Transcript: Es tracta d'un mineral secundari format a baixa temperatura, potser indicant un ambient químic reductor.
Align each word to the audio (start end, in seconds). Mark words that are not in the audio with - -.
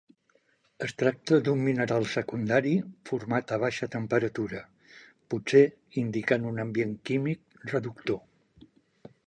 Es 0.85 0.93
tracta 1.01 1.37
d'un 1.47 1.59
mineral 1.65 2.07
secundari 2.13 2.71
format 3.09 3.53
a 3.57 3.59
baixa 3.65 3.89
temperatura, 3.97 4.61
potser 5.35 5.61
indicant 6.05 6.51
un 6.55 6.63
ambient 6.67 6.97
químic 7.11 7.71
reductor. 7.75 8.21